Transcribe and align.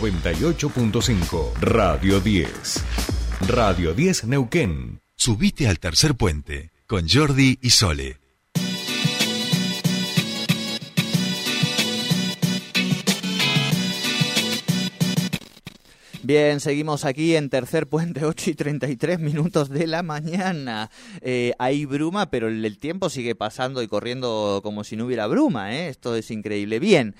98.5, 0.00 1.60
Radio 1.60 2.20
10. 2.20 2.84
Radio 3.48 3.92
10 3.92 4.24
Neuquén. 4.24 5.02
Subite 5.14 5.68
al 5.68 5.78
tercer 5.78 6.14
puente 6.14 6.70
con 6.86 7.06
Jordi 7.06 7.58
y 7.60 7.68
Sole. 7.68 8.16
Bien, 16.22 16.60
seguimos 16.60 17.04
aquí 17.04 17.36
en 17.36 17.50
tercer 17.50 17.86
puente, 17.86 18.24
8 18.24 18.50
y 18.50 18.54
33 18.54 19.20
minutos 19.20 19.68
de 19.68 19.86
la 19.86 20.02
mañana. 20.02 20.90
Eh, 21.20 21.52
hay 21.58 21.84
bruma, 21.84 22.30
pero 22.30 22.48
el 22.48 22.78
tiempo 22.78 23.10
sigue 23.10 23.34
pasando 23.34 23.82
y 23.82 23.88
corriendo 23.88 24.60
como 24.62 24.82
si 24.82 24.96
no 24.96 25.04
hubiera 25.04 25.26
bruma, 25.26 25.74
¿eh? 25.74 25.88
Esto 25.88 26.16
es 26.16 26.30
increíble. 26.30 26.78
Bien. 26.78 27.14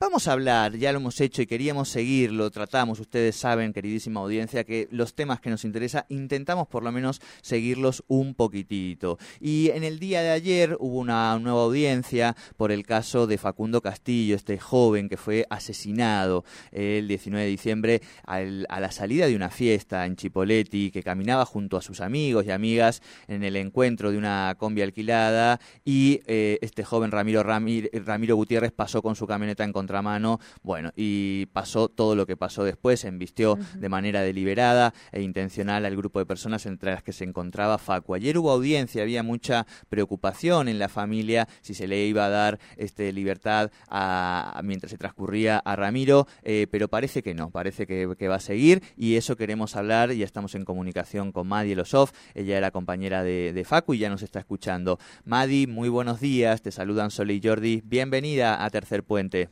Vamos 0.00 0.28
a 0.28 0.32
hablar, 0.32 0.76
ya 0.76 0.92
lo 0.92 1.00
hemos 1.00 1.20
hecho 1.20 1.42
y 1.42 1.48
queríamos 1.48 1.88
seguirlo, 1.88 2.52
tratamos, 2.52 3.00
ustedes 3.00 3.34
saben, 3.34 3.72
queridísima 3.72 4.20
audiencia, 4.20 4.62
que 4.62 4.86
los 4.92 5.12
temas 5.12 5.40
que 5.40 5.50
nos 5.50 5.64
interesa 5.64 6.06
intentamos 6.08 6.68
por 6.68 6.84
lo 6.84 6.92
menos 6.92 7.20
seguirlos 7.42 8.04
un 8.06 8.36
poquitito. 8.36 9.18
Y 9.40 9.70
en 9.70 9.82
el 9.82 9.98
día 9.98 10.22
de 10.22 10.30
ayer 10.30 10.76
hubo 10.78 11.00
una 11.00 11.36
nueva 11.40 11.64
audiencia 11.64 12.36
por 12.56 12.70
el 12.70 12.86
caso 12.86 13.26
de 13.26 13.38
Facundo 13.38 13.80
Castillo, 13.80 14.36
este 14.36 14.56
joven 14.56 15.08
que 15.08 15.16
fue 15.16 15.46
asesinado 15.50 16.44
el 16.70 17.08
19 17.08 17.44
de 17.44 17.50
diciembre 17.50 18.02
a 18.24 18.40
la 18.78 18.92
salida 18.92 19.26
de 19.26 19.34
una 19.34 19.50
fiesta 19.50 20.06
en 20.06 20.14
Chipoleti, 20.14 20.92
que 20.92 21.02
caminaba 21.02 21.44
junto 21.44 21.76
a 21.76 21.82
sus 21.82 22.00
amigos 22.00 22.46
y 22.46 22.52
amigas 22.52 23.02
en 23.26 23.42
el 23.42 23.56
encuentro 23.56 24.12
de 24.12 24.18
una 24.18 24.54
combi 24.58 24.80
alquilada 24.80 25.58
y 25.84 26.20
eh, 26.28 26.60
este 26.62 26.84
joven 26.84 27.10
Ramiro, 27.10 27.42
Ramiro 27.42 28.36
Gutiérrez 28.36 28.70
pasó 28.70 29.02
con 29.02 29.16
su 29.16 29.26
camioneta 29.26 29.64
en 29.64 29.72
contramano, 29.88 30.38
bueno, 30.62 30.92
y 30.96 31.46
pasó 31.46 31.88
todo 31.88 32.14
lo 32.14 32.26
que 32.26 32.36
pasó 32.36 32.62
después, 32.62 33.04
embistió 33.04 33.58
de 33.74 33.88
manera 33.88 34.20
deliberada 34.20 34.92
e 35.12 35.22
intencional 35.22 35.86
al 35.86 35.96
grupo 35.96 36.18
de 36.18 36.26
personas 36.26 36.66
entre 36.66 36.92
las 36.92 37.02
que 37.02 37.12
se 37.12 37.24
encontraba 37.24 37.78
Facu. 37.78 38.14
Ayer 38.14 38.36
hubo 38.36 38.50
audiencia, 38.50 39.00
había 39.00 39.22
mucha 39.22 39.66
preocupación 39.88 40.68
en 40.68 40.78
la 40.78 40.90
familia 40.90 41.48
si 41.62 41.72
se 41.72 41.88
le 41.88 42.04
iba 42.04 42.26
a 42.26 42.28
dar 42.28 42.58
este, 42.76 43.14
libertad 43.14 43.70
a, 43.88 44.60
mientras 44.62 44.90
se 44.90 44.98
transcurría 44.98 45.56
a 45.58 45.74
Ramiro, 45.74 46.26
eh, 46.42 46.66
pero 46.70 46.88
parece 46.88 47.22
que 47.22 47.32
no, 47.32 47.50
parece 47.50 47.86
que, 47.86 48.28
va 48.28 48.34
a 48.34 48.40
seguir 48.40 48.82
y 48.94 49.16
eso 49.16 49.36
queremos 49.36 49.74
hablar, 49.74 50.12
ya 50.12 50.26
estamos 50.26 50.54
en 50.54 50.66
comunicación 50.66 51.32
con 51.32 51.48
Madi 51.48 51.72
Elosov, 51.72 52.10
ella 52.34 52.58
era 52.58 52.70
compañera 52.70 53.22
de, 53.22 53.54
de 53.54 53.64
Facu 53.64 53.94
y 53.94 54.00
ya 54.00 54.10
nos 54.10 54.22
está 54.22 54.38
escuchando. 54.38 54.98
Madi, 55.24 55.66
muy 55.66 55.88
buenos 55.88 56.20
días, 56.20 56.60
te 56.60 56.72
saludan 56.72 57.10
Sole 57.10 57.32
y 57.32 57.40
Jordi, 57.42 57.80
bienvenida 57.86 58.62
a 58.62 58.68
Tercer 58.68 59.02
Puente. 59.02 59.48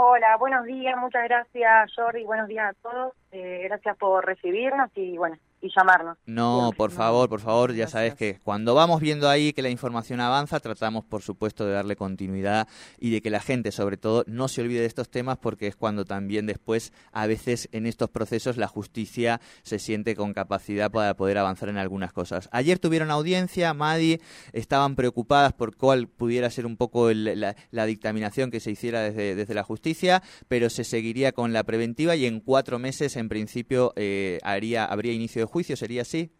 Hola, 0.00 0.36
buenos 0.36 0.64
días, 0.64 0.96
muchas 0.96 1.24
gracias 1.24 1.92
Jordi, 1.96 2.22
buenos 2.22 2.46
días 2.46 2.70
a 2.70 2.88
todos, 2.88 3.14
eh, 3.32 3.62
gracias 3.64 3.96
por 3.96 4.24
recibirnos 4.24 4.92
y 4.94 5.18
bueno, 5.18 5.36
y 5.60 5.70
llamarnos. 5.74 6.18
No, 6.26 6.70
por 6.76 6.90
favor, 6.90 7.28
por 7.28 7.40
favor, 7.40 7.74
ya 7.74 7.88
sabes 7.88 8.14
que 8.14 8.38
cuando 8.42 8.74
vamos 8.74 9.00
viendo 9.00 9.28
ahí 9.28 9.52
que 9.52 9.62
la 9.62 9.70
información 9.70 10.20
avanza, 10.20 10.60
tratamos 10.60 11.04
por 11.04 11.22
supuesto 11.22 11.66
de 11.66 11.72
darle 11.72 11.96
continuidad 11.96 12.68
y 12.98 13.10
de 13.10 13.20
que 13.20 13.30
la 13.30 13.40
gente 13.40 13.72
sobre 13.72 13.96
todo 13.96 14.24
no 14.26 14.48
se 14.48 14.60
olvide 14.60 14.80
de 14.80 14.86
estos 14.86 15.10
temas 15.10 15.38
porque 15.38 15.66
es 15.66 15.76
cuando 15.76 16.04
también 16.04 16.46
después 16.46 16.92
a 17.12 17.26
veces 17.26 17.68
en 17.72 17.86
estos 17.86 18.10
procesos 18.10 18.56
la 18.56 18.68
justicia 18.68 19.40
se 19.62 19.78
siente 19.78 20.14
con 20.14 20.32
capacidad 20.32 20.90
para 20.90 21.14
poder 21.14 21.38
avanzar 21.38 21.68
en 21.68 21.78
algunas 21.78 22.12
cosas. 22.12 22.48
Ayer 22.52 22.78
tuvieron 22.78 23.10
audiencia, 23.10 23.74
Madi, 23.74 24.20
estaban 24.52 24.94
preocupadas 24.94 25.52
por 25.52 25.76
cuál 25.76 26.08
pudiera 26.08 26.50
ser 26.50 26.66
un 26.66 26.76
poco 26.76 27.10
la, 27.12 27.54
dictaminación 27.88 28.50
que 28.50 28.60
se 28.60 28.70
hiciera 28.70 29.00
desde, 29.00 29.34
desde 29.34 29.54
la 29.54 29.62
justicia, 29.62 30.22
pero 30.46 30.68
se 30.70 30.84
seguiría 30.84 31.32
con 31.32 31.52
la 31.52 31.64
preventiva 31.64 32.14
y 32.16 32.26
en 32.26 32.40
cuatro 32.40 32.78
meses 32.78 33.16
en 33.16 33.28
principio 33.28 33.92
eh, 33.96 34.38
haría, 34.42 34.84
habría 34.84 35.12
inicio 35.12 35.42
de 35.42 35.47
juicio, 35.48 35.76
¿sería 35.76 36.02
así? 36.02 36.30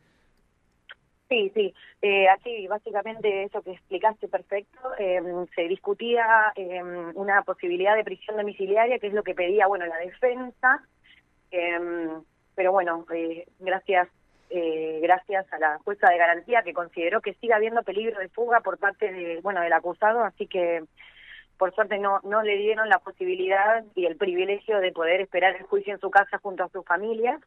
Sí, 1.28 1.50
sí, 1.54 1.74
eh, 2.00 2.26
así 2.28 2.66
básicamente 2.68 3.44
eso 3.44 3.60
que 3.62 3.72
explicaste 3.72 4.28
perfecto. 4.28 4.78
Em, 4.98 5.46
se 5.54 5.68
discutía 5.68 6.52
em, 6.54 7.12
una 7.14 7.42
posibilidad 7.42 7.94
de 7.96 8.04
prisión 8.04 8.36
domiciliaria, 8.38 8.98
que 8.98 9.08
es 9.08 9.12
lo 9.12 9.22
que 9.22 9.34
pedía, 9.34 9.66
bueno, 9.66 9.84
la 9.86 9.98
defensa. 9.98 10.82
Em, 11.50 12.22
pero 12.54 12.72
bueno, 12.72 13.04
eh, 13.14 13.46
gracias 13.58 14.08
eh, 14.50 15.00
gracias 15.02 15.46
a 15.52 15.58
la 15.58 15.78
jueza 15.84 16.08
de 16.08 16.16
garantía 16.16 16.62
que 16.62 16.72
consideró 16.72 17.20
que 17.20 17.34
sigue 17.34 17.52
habiendo 17.52 17.82
peligro 17.82 18.18
de 18.18 18.30
fuga 18.30 18.60
por 18.60 18.78
parte 18.78 19.12
de, 19.12 19.40
bueno, 19.42 19.60
del 19.60 19.72
acusado, 19.74 20.24
así 20.24 20.46
que 20.46 20.84
por 21.58 21.74
suerte 21.74 21.98
no, 21.98 22.20
no 22.22 22.42
le 22.42 22.56
dieron 22.56 22.88
la 22.88 22.98
posibilidad 22.98 23.84
y 23.94 24.06
el 24.06 24.16
privilegio 24.16 24.80
de 24.80 24.92
poder 24.92 25.20
esperar 25.20 25.56
el 25.56 25.64
juicio 25.64 25.92
en 25.92 26.00
su 26.00 26.10
casa 26.10 26.38
junto 26.38 26.64
a 26.64 26.70
su 26.70 26.82
familia. 26.82 27.38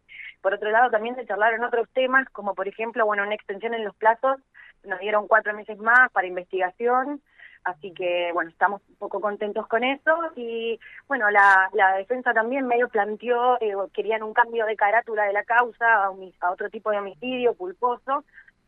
Por 0.41 0.53
otro 0.53 0.72
lado, 0.72 0.90
también 0.90 1.16
se 1.16 1.25
charlaron 1.25 1.63
otros 1.63 1.88
temas, 1.94 2.28
como 2.29 2.56
por 2.56 2.68
ejemplo, 2.68 3.06
bueno, 3.06 3.24
una 3.24 3.35
extensión 3.35 3.74
en 3.74 3.84
los 3.84 3.96
plazos, 3.96 4.40
nos 4.84 5.00
dieron 5.00 5.28
cuatro 5.28 5.53
meses 5.53 5.78
más 5.78 6.12
para 6.12 6.28
investigación, 6.28 7.22
así 7.63 7.94
que, 7.94 8.31
bueno, 8.34 8.50
estamos 8.50 8.81
un 8.90 8.96
poco 8.96 9.22
contentos 9.22 9.68
con 9.68 9.84
eso. 9.84 10.12
Y, 10.35 10.80
bueno, 11.07 11.30
la, 11.30 11.69
la 11.74 11.96
defensa 11.97 12.34
también 12.34 12.66
medio 12.66 12.90
planteó, 12.90 13.57
eh, 13.62 13.74
querían 13.94 14.24
un 14.24 14.34
cambio 14.34 14.66
de 14.66 14.75
carátula 14.75 15.25
de 15.25 15.34
la 15.34 15.44
causa 15.44 16.06
a, 16.06 16.07
a 16.07 16.51
otro 16.51 16.69
tipo 16.69 16.90
de 16.90 16.97
homicidio 16.97 17.53
culposo, 17.53 18.24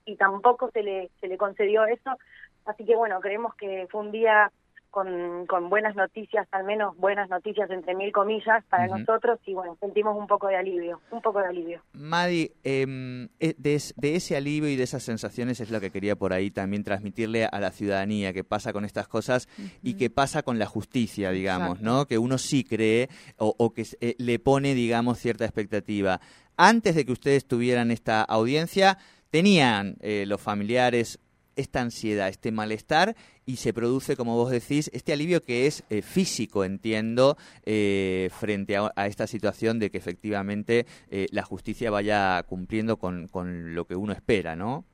y 0.05 0.15
tampoco 0.17 0.69
se 0.71 0.83
le, 0.83 1.09
se 1.19 1.27
le 1.27 1.37
concedió 1.37 1.85
eso. 1.85 2.17
Así 2.65 2.85
que, 2.85 2.95
bueno, 2.95 3.19
creemos 3.19 3.55
que 3.55 3.87
fue 3.89 4.01
un 4.01 4.11
día 4.11 4.51
con, 4.93 5.47
con, 5.47 5.71
buenas 5.71 5.95
noticias, 5.95 6.47
al 6.51 6.65
menos 6.65 6.95
buenas 6.97 7.27
noticias 7.27 7.67
entre 7.71 7.95
mil 7.95 8.11
comillas 8.11 8.63
para 8.69 8.85
nosotros 8.85 9.39
y 9.47 9.55
bueno, 9.55 9.75
sentimos 9.79 10.15
un 10.15 10.27
poco 10.27 10.49
de 10.49 10.55
alivio, 10.55 11.01
un 11.09 11.19
poco 11.19 11.39
de 11.39 11.47
alivio. 11.47 11.81
Madi, 11.93 12.51
em, 12.63 13.27
eh, 13.39 13.55
de, 13.57 13.75
ese 14.15 14.37
alivio 14.37 14.69
y 14.69 14.75
de 14.75 14.83
esas 14.83 15.01
sensaciones 15.01 15.59
es 15.59 15.71
lo 15.71 15.81
que 15.81 15.89
quería 15.89 16.15
por 16.15 16.31
ahí 16.31 16.51
también 16.51 16.83
transmitirle 16.83 17.45
a 17.45 17.59
la 17.59 17.71
ciudadanía, 17.71 18.33
que 18.33 18.43
pasa 18.43 18.71
con 18.71 18.85
estas 18.85 19.07
cosas 19.07 19.49
y 19.81 19.95
que 19.95 20.11
pasa 20.11 20.43
con 20.43 20.59
la 20.59 20.67
justicia, 20.67 21.31
digamos, 21.31 21.81
¿no? 21.81 22.05
Que 22.05 22.19
uno 22.19 22.37
sí 22.37 22.63
cree 22.63 23.09
o, 23.37 23.73
que 23.73 23.87
eh, 23.99 24.13
le 24.19 24.37
pone, 24.37 24.75
digamos, 24.75 25.17
cierta 25.17 25.43
expectativa. 25.43 26.21
Antes 26.55 26.93
de 26.93 27.03
que 27.03 27.13
ustedes 27.13 27.47
tuvieran 27.47 27.89
esta 27.89 28.21
audiencia, 28.21 28.99
tenían 29.31 29.95
eh, 30.01 30.25
los 30.27 30.39
familiares 30.39 31.19
esta 31.55 31.81
ansiedad, 31.81 32.27
este 32.27 32.51
malestar 32.51 33.15
y 33.45 33.57
se 33.57 33.73
produce, 33.73 34.15
como 34.15 34.35
vos 34.35 34.51
decís, 34.51 34.89
este 34.93 35.13
alivio 35.13 35.41
que 35.41 35.67
es 35.67 35.83
eh, 35.89 36.01
físico, 36.01 36.63
entiendo, 36.63 37.35
eh, 37.65 38.29
frente 38.31 38.77
a, 38.77 39.07
esta 39.07 39.27
situación 39.27 39.79
de 39.79 39.89
que 39.89 39.97
efectivamente 39.97 40.85
eh, 41.09 41.27
la 41.31 41.43
justicia 41.43 41.91
vaya 41.91 42.43
cumpliendo 42.43 42.97
con, 42.97 43.27
con 43.27 43.75
lo 43.75 43.85
que 43.85 43.95
uno 43.95 44.13
espera, 44.13 44.55
¿no? 44.55 44.85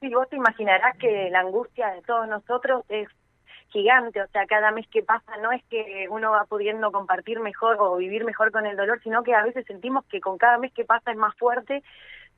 Sí, 0.00 0.08
vos 0.10 0.28
te 0.28 0.36
imaginarás 0.36 0.96
que 0.98 1.30
la 1.30 1.40
angustia 1.40 1.88
de 1.88 2.02
todos 2.02 2.28
nosotros 2.28 2.84
es 2.88 3.08
gigante, 3.68 4.22
o 4.22 4.26
sea, 4.28 4.46
cada 4.46 4.70
mes 4.70 4.86
que 4.88 5.02
pasa 5.02 5.36
no 5.42 5.52
es 5.52 5.62
que 5.64 6.06
uno 6.10 6.30
va 6.30 6.44
pudiendo 6.44 6.92
compartir 6.92 7.40
mejor 7.40 7.76
o 7.80 7.96
vivir 7.96 8.24
mejor 8.24 8.52
con 8.52 8.66
el 8.66 8.76
dolor, 8.76 9.00
sino 9.02 9.22
que 9.22 9.34
a 9.34 9.42
veces 9.42 9.66
sentimos 9.66 10.04
que 10.06 10.20
con 10.20 10.38
cada 10.38 10.58
mes 10.58 10.72
que 10.72 10.84
pasa 10.84 11.10
es 11.10 11.16
más 11.16 11.34
fuerte 11.36 11.82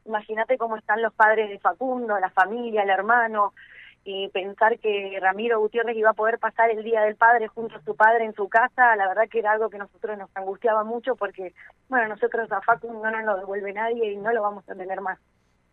imagínate 0.09 0.59
cómo 0.59 0.77
están 0.77 1.03
los 1.03 1.13
padres 1.13 1.49
de 1.51 1.59
Facundo, 1.59 2.19
la 2.19 2.31
familia, 2.31 2.83
el 2.83 2.91
hermano, 2.91 3.53
y 4.05 4.29
pensar 4.29 4.79
que 4.79 5.19
Ramiro 5.21 5.61
Gutiérrez 5.61 5.97
iba 5.97 6.11
a 6.11 6.15
poder 6.15 6.39
pasar 6.39 6.71
el 6.71 6.83
Día 6.83 7.03
del 7.03 7.17
Padre 7.17 7.47
junto 7.49 7.77
a 7.77 7.83
su 7.83 7.95
padre 7.95 8.25
en 8.25 8.35
su 8.35 8.49
casa, 8.49 8.97
la 8.97 9.07
verdad 9.07 9.29
que 9.31 9.41
era 9.41 9.53
algo 9.53 9.69
que 9.69 9.79
nosotros 9.79 10.17
nos 10.17 10.31
angustiaba 10.35 10.83
mucho 10.83 11.15
porque, 11.15 11.53
bueno, 11.89 12.09
nosotros 12.09 12.51
a 12.51 12.63
Facundo 12.63 13.03
no 13.03 13.11
nos 13.11 13.25
lo 13.25 13.37
devuelve 13.37 13.73
nadie 13.73 14.13
y 14.13 14.17
no 14.17 14.33
lo 14.33 14.43
vamos 14.43 14.69
a 14.69 14.75
tener 14.75 15.01
más. 15.01 15.19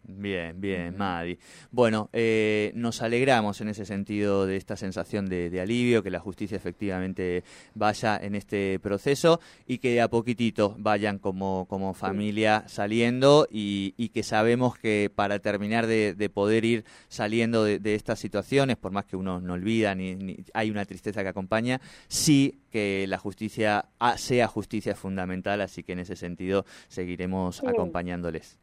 Bien, 0.07 0.61
bien, 0.61 0.95
Madi. 0.95 1.39
Bueno, 1.71 2.09
eh, 2.13 2.71
nos 2.75 3.01
alegramos 3.01 3.59
en 3.61 3.69
ese 3.69 3.85
sentido 3.85 4.45
de 4.45 4.55
esta 4.55 4.75
sensación 4.75 5.25
de, 5.25 5.59
alivio, 5.59 6.03
que 6.03 6.11
la 6.11 6.19
justicia 6.19 6.57
efectivamente 6.57 7.43
vaya 7.73 8.15
en 8.17 8.35
este 8.35 8.77
proceso 8.79 9.39
y 9.65 9.79
que 9.79 10.01
a 10.01 10.07
poquitito 10.07 10.75
vayan 10.77 11.17
como, 11.17 11.65
como 11.67 11.95
familia 11.95 12.65
saliendo 12.67 13.47
y, 13.49 13.93
que 14.13 14.21
sabemos 14.21 14.77
que 14.77 15.11
para 15.13 15.39
terminar 15.39 15.87
de, 15.87 16.29
poder 16.31 16.65
ir 16.65 16.85
saliendo 17.07 17.63
de, 17.63 17.95
estas 17.95 18.19
situaciones, 18.19 18.77
por 18.77 18.91
más 18.91 19.05
que 19.05 19.15
uno 19.15 19.41
no 19.41 19.53
olvida 19.53 19.95
ni, 19.95 20.37
hay 20.53 20.69
una 20.69 20.85
tristeza 20.85 21.23
que 21.23 21.29
acompaña, 21.29 21.81
sí 22.07 22.59
que 22.71 23.05
la 23.07 23.17
justicia 23.17 23.85
sea 24.17 24.47
justicia 24.47 24.95
fundamental, 24.95 25.61
así 25.61 25.81
que 25.81 25.93
en 25.93 25.99
ese 25.99 26.15
sentido 26.15 26.65
seguiremos 26.89 27.63
acompañándoles 27.63 28.59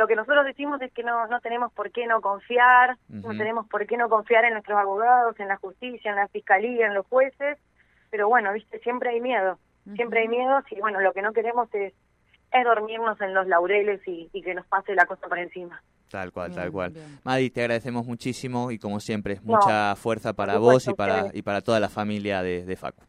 lo 0.00 0.06
que 0.06 0.16
nosotros 0.16 0.46
decimos 0.46 0.80
es 0.80 0.90
que 0.94 1.02
no, 1.02 1.26
no 1.26 1.40
tenemos 1.40 1.70
por 1.74 1.92
qué 1.92 2.06
no 2.06 2.22
confiar, 2.22 2.96
no 3.10 3.36
tenemos 3.36 3.68
por 3.68 3.86
qué 3.86 3.98
no 3.98 4.08
confiar 4.08 4.46
en 4.46 4.54
nuestros 4.54 4.78
abogados, 4.78 5.38
en 5.38 5.46
la 5.46 5.58
justicia, 5.58 6.10
en 6.10 6.16
la 6.16 6.26
fiscalía, 6.28 6.86
en 6.86 6.94
los 6.94 7.06
jueces, 7.06 7.58
pero 8.08 8.26
bueno, 8.26 8.50
viste, 8.54 8.78
siempre 8.78 9.10
hay 9.10 9.20
miedo, 9.20 9.58
siempre 9.96 10.20
hay 10.20 10.28
miedo, 10.28 10.62
y 10.70 10.80
bueno, 10.80 11.00
lo 11.00 11.12
que 11.12 11.20
no 11.20 11.34
queremos 11.34 11.68
es, 11.74 11.92
es 12.50 12.64
dormirnos 12.64 13.20
en 13.20 13.34
los 13.34 13.46
laureles 13.46 14.00
y, 14.06 14.30
que 14.40 14.54
nos 14.54 14.66
pase 14.68 14.94
la 14.94 15.04
cosa 15.04 15.28
por 15.28 15.38
encima. 15.38 15.82
Tal 16.10 16.32
cual, 16.32 16.54
tal 16.54 16.72
cual. 16.72 16.94
Madi, 17.22 17.50
te 17.50 17.60
agradecemos 17.60 18.06
muchísimo 18.06 18.70
y 18.70 18.78
como 18.78 19.00
siempre, 19.00 19.38
mucha 19.42 19.94
fuerza 19.96 20.32
para 20.32 20.56
vos 20.56 20.88
y 20.88 20.94
para, 20.94 21.26
y 21.34 21.42
para 21.42 21.60
toda 21.60 21.78
la 21.78 21.90
familia 21.90 22.42
de, 22.42 22.64
de 22.64 22.76
Facu. 22.76 23.04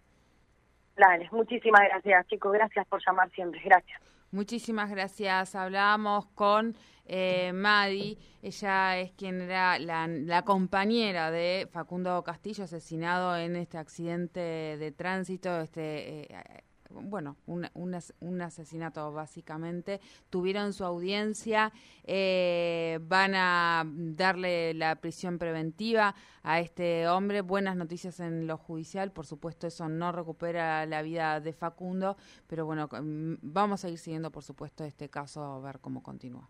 Dale, 0.98 1.30
muchísimas 1.32 1.84
gracias, 1.88 2.28
chicos. 2.28 2.52
Gracias 2.52 2.86
por 2.88 3.00
llamar 3.08 3.30
siempre. 3.32 3.62
Gracias. 3.64 4.02
Muchísimas 4.32 4.90
gracias. 4.90 5.56
Hablábamos 5.56 6.26
con 6.28 6.76
eh, 7.06 7.52
Madi. 7.54 8.18
Ella 8.42 8.98
es 8.98 9.12
quien 9.12 9.42
era 9.42 9.78
la, 9.78 10.44
compañera 10.46 11.32
de 11.32 11.68
Facundo 11.70 12.24
Castillo, 12.24 12.64
asesinado 12.64 13.36
en 13.36 13.58
este 13.58 13.78
accidente 13.78 14.40
de 14.40 14.92
tránsito. 14.94 15.60
Este, 15.60 16.34
eh, 16.34 16.64
bueno, 17.12 17.36
un, 17.46 18.42
asesinato 18.42 19.12
básicamente. 19.12 20.02
Tuvieron 20.32 20.74
su 20.74 20.84
audiencia, 20.84 21.72
eh, 22.06 23.00
van 23.04 23.34
a 23.36 23.84
darle 23.86 24.74
la 24.74 24.96
prisión 24.96 25.38
preventiva 25.38 26.16
a 26.42 26.60
este 26.60 27.08
hombre. 27.08 27.42
Buenas 27.42 27.76
noticias 27.76 28.20
en 28.20 28.48
lo 28.48 28.58
judicial, 28.58 29.12
por 29.12 29.28
supuesto 29.28 29.68
eso 29.68 29.88
no 29.90 30.12
recupera 30.12 30.86
la 30.88 31.04
vida 31.04 31.40
de 31.40 31.54
Facundo, 31.54 32.18
pero 32.48 32.66
bueno, 32.66 32.88
mm, 32.90 33.36
vamos 33.42 33.86
a 33.86 33.90
ir 33.90 34.00
siguiendo 34.00 34.32
por 34.32 34.44
supuesto 34.44 34.84
este 34.84 35.10
caso 35.10 35.44
a 35.44 35.60
ver 35.60 35.80
cómo 35.80 36.02
continúa. 36.02 36.50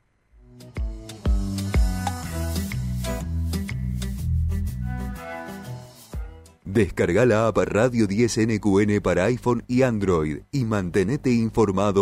Descarga 6.74 7.26
la 7.26 7.48
app 7.48 7.58
Radio 7.58 8.08
10 8.08 8.48
NQN 8.48 9.02
para 9.02 9.26
iPhone 9.26 9.62
y 9.68 9.82
Android 9.82 10.44
y 10.54 10.64
mantenete 10.64 11.30
informado 11.30 12.00